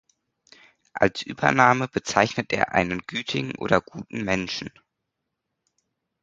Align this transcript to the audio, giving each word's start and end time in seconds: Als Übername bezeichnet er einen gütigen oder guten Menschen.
Als 0.93 1.21
Übername 1.21 1.87
bezeichnet 1.87 2.51
er 2.53 2.73
einen 2.73 3.03
gütigen 3.05 3.53
oder 3.57 3.81
guten 3.81 4.23
Menschen. 4.23 4.71